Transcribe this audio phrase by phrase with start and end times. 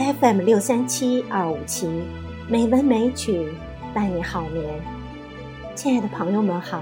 [0.00, 1.86] FM 六三七二五七，
[2.48, 3.46] 美文美曲
[3.92, 4.64] 伴你好眠。
[5.74, 6.80] 亲爱的朋友们好，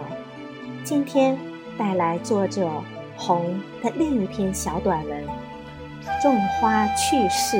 [0.84, 1.37] 今天
[1.77, 2.70] 带来作者
[3.16, 5.24] 红的另一篇小短文
[6.23, 7.57] 《种花趣事》。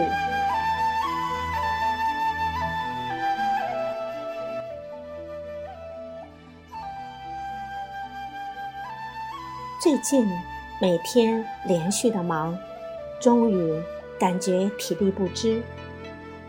[9.83, 10.25] 最近
[10.81, 12.57] 每天连续的忙，
[13.21, 13.83] 终于。
[14.19, 15.63] 感觉体力不支，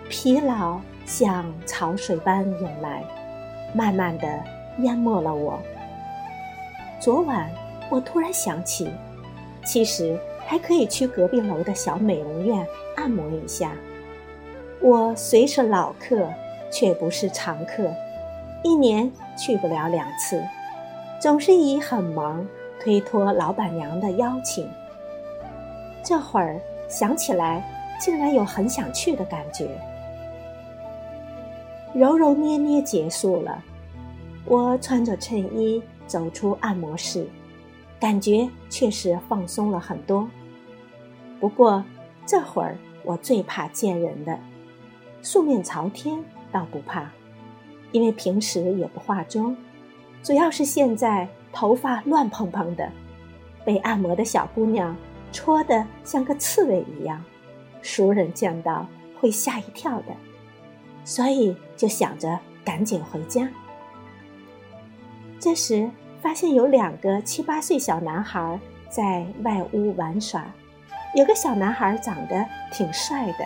[0.09, 3.03] 疲劳像潮水般涌来，
[3.73, 4.27] 慢慢的
[4.79, 5.59] 淹没了我。
[6.99, 7.49] 昨晚
[7.89, 8.89] 我突然想起，
[9.63, 13.71] 其实还可以去隔壁楼的小美容院按摩一下。
[14.81, 16.27] 我虽是老客，
[16.71, 17.93] 却不是常客，
[18.63, 20.41] 一年去不了两次，
[21.21, 22.47] 总是以很忙
[22.81, 24.67] 推脱老板娘的邀请。
[26.03, 26.59] 这会儿。
[26.89, 27.63] 想起来，
[27.99, 29.69] 竟然有很想去的感觉。
[31.93, 33.63] 揉揉捏捏结束了，
[34.45, 37.27] 我穿着衬衣走出按摩室，
[37.99, 40.27] 感觉确实放松了很多。
[41.39, 41.83] 不过
[42.25, 44.37] 这会儿我最怕见人的，
[45.21, 47.09] 素面朝天倒不怕，
[47.91, 49.55] 因为平时也不化妆，
[50.23, 52.91] 主要是现在头发乱蓬蓬的，
[53.63, 54.95] 被按摩的小姑娘。
[55.31, 57.23] 戳得像个刺猬一样，
[57.81, 58.85] 熟人见到
[59.19, 60.15] 会吓一跳的，
[61.03, 63.47] 所以就想着赶紧回家。
[65.39, 65.89] 这时
[66.21, 70.45] 发现有两个七八岁小男孩在外屋玩耍，
[71.15, 73.45] 有个小男孩长得挺帅的，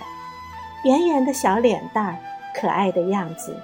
[0.85, 2.17] 圆圆的小脸蛋，
[2.55, 3.55] 可爱的样子。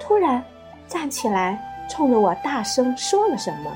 [0.00, 0.42] 突然
[0.86, 1.58] 站起来，
[1.88, 3.70] 冲着我大声说了什么，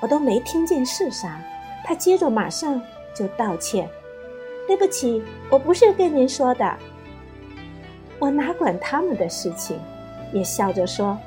[0.00, 1.40] 我都没听见是啥。
[1.84, 2.80] 他接着马上
[3.14, 3.88] 就道歉
[4.66, 6.76] ：“对不起，我不是跟您说的。”
[8.18, 9.78] 我哪管他们的事情，
[10.32, 11.18] 也笑着说：“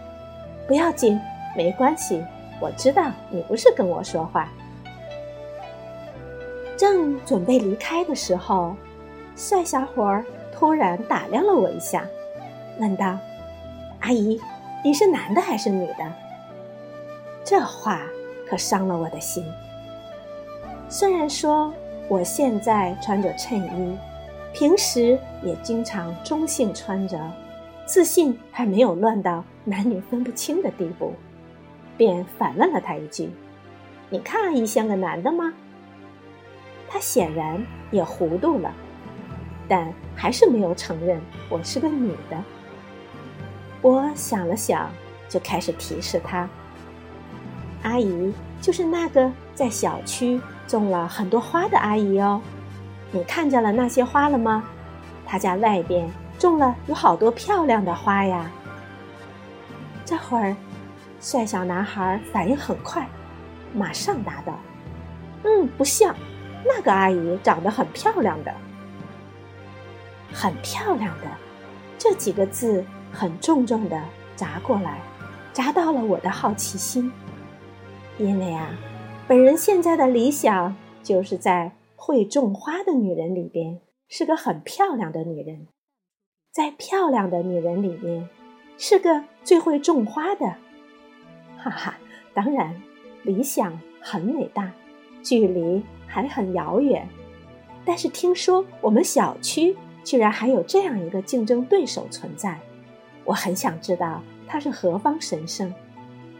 [0.67, 1.19] 不要紧，
[1.55, 2.23] 没关系，
[2.61, 4.49] 我知道你不是跟我说话。”
[6.77, 8.75] 正准备离开的时候，
[9.35, 10.23] 帅小伙儿
[10.53, 12.05] 突然打量了我一下，
[12.79, 13.17] 问道
[13.99, 14.39] ：“阿姨，
[14.83, 16.13] 你是男的还是女的？”
[17.43, 18.01] 这话
[18.49, 19.45] 可伤了我的心。
[20.87, 21.73] 虽然说
[22.07, 23.97] 我现在穿着衬衣，
[24.53, 27.19] 平时也经常中性穿着，
[27.85, 31.13] 自信还没有乱到男女分不清的地步，
[31.97, 33.29] 便反问了他一句
[34.09, 35.51] ：“你看阿姨像个男的吗？”
[36.87, 38.71] 他显然也糊涂了，
[39.67, 41.19] 但还是没有承认
[41.49, 42.37] 我是个女的。
[43.81, 44.89] 我想了想，
[45.27, 46.47] 就开始提示他
[47.81, 48.31] ：“阿姨
[48.61, 52.41] 就是那个在小区。”种了很多花的阿姨哦，
[53.11, 54.63] 你看见了那些花了吗？
[55.25, 58.49] 他家外边种了有好多漂亮的花呀。
[60.05, 60.55] 这会儿，
[61.19, 63.07] 帅小男孩反应很快，
[63.73, 64.59] 马上答道
[65.43, 66.15] ：“嗯，不像，
[66.63, 68.53] 那个阿姨长得很漂亮的，
[70.31, 71.27] 很漂亮的。”
[71.97, 73.99] 这几个字很重重的
[74.35, 74.99] 砸过来，
[75.53, 77.11] 砸到了我的好奇心，
[78.19, 78.67] 因为啊。
[79.27, 85.65] 本人现在的理想就是在会种花的女人里边是个很漂亮的女人，
[86.51, 88.29] 在漂亮的女人里面
[88.77, 90.45] 是个最会种花的，
[91.57, 91.97] 哈哈！
[92.35, 92.79] 当然，
[93.23, 94.71] 理想很伟大，
[95.23, 97.07] 距离还很遥远，
[97.83, 102.59] 但是听说我们小区居然还有这样一个竞争对手存在，
[103.23, 105.73] 我很想知道她是何方神圣。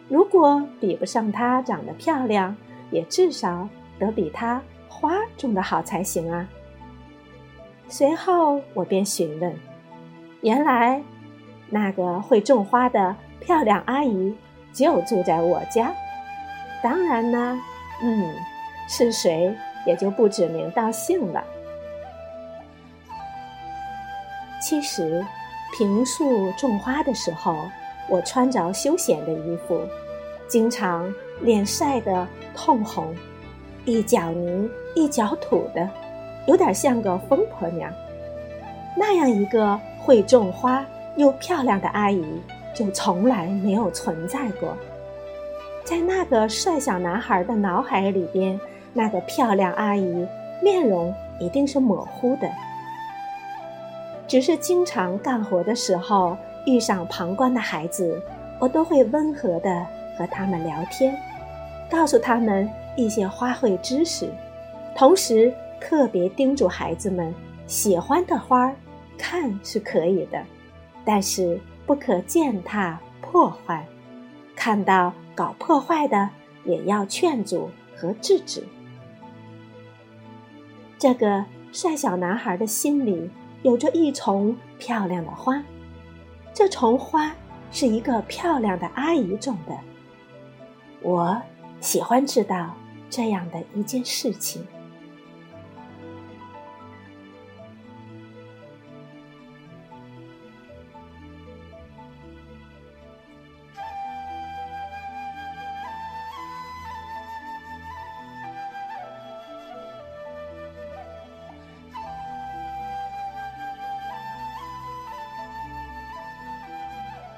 [0.07, 2.55] 如果比不上她长得漂亮，
[2.95, 3.67] 也至少
[3.99, 6.47] 得比他花种的好才行啊。
[7.89, 9.53] 随后我便询问，
[10.39, 11.03] 原来
[11.69, 14.33] 那个会种花的漂亮阿姨
[14.71, 15.93] 就住在我家。
[16.81, 17.59] 当然呢，
[18.01, 18.33] 嗯，
[18.87, 19.53] 是谁
[19.85, 21.43] 也就不指名道姓了。
[24.61, 25.23] 其实，
[25.77, 27.69] 平素种花的时候，
[28.07, 29.81] 我穿着休闲的衣服，
[30.47, 32.27] 经常脸晒得。
[32.57, 33.13] 通红，
[33.83, 35.89] 一脚泥一脚土的，
[36.47, 37.91] 有点像个疯婆娘。
[38.95, 40.85] 那样一个会种花
[41.17, 42.25] 又漂亮的阿姨，
[42.73, 44.73] 就从来没有存在过。
[45.83, 48.57] 在那个帅小男孩的脑海里边，
[48.93, 50.25] 那个漂亮阿姨
[50.63, 52.49] 面容一定是模糊的。
[54.29, 58.19] 只是经常干活的时候遇上旁观的孩子，
[58.59, 59.85] 我都会温和的
[60.17, 61.13] 和他们聊天。
[61.89, 64.29] 告诉他们一些花卉知识，
[64.95, 67.33] 同时特别叮嘱孩子们：
[67.67, 68.75] 喜欢的花儿
[69.17, 70.43] 看是可以的，
[71.03, 73.85] 但是不可践踏破坏。
[74.55, 76.29] 看到搞破坏的，
[76.63, 78.63] 也要劝阻和制止。
[80.97, 83.29] 这个帅小男孩的心里
[83.61, 85.61] 有着一丛漂亮的花，
[86.53, 87.35] 这丛花
[87.69, 89.77] 是一个漂亮的阿姨种的。
[91.01, 91.39] 我
[91.79, 92.75] 喜欢知道
[93.09, 94.65] 这样的一件事情。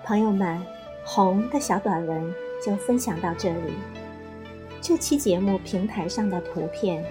[0.03, 0.65] 朋友们，
[1.05, 2.33] 红的小短文
[2.65, 3.96] 就分享到这里。
[4.87, 7.03] 这期节目平台上的图片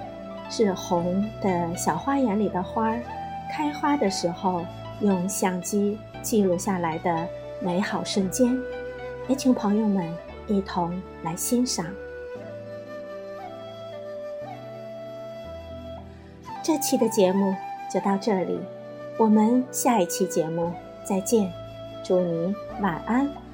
[0.48, 3.02] 是红的小花园里的花儿
[3.52, 4.64] 开花的时候
[5.02, 7.28] 用相机记录下来的
[7.60, 8.58] 美好瞬间，
[9.28, 10.10] 也请朋友们
[10.46, 11.84] 一同来欣赏。
[16.62, 17.54] 这期的节目
[17.92, 18.58] 就到这里，
[19.18, 20.72] 我们下一期节目
[21.04, 21.52] 再见。
[22.02, 23.45] 祝你晚安。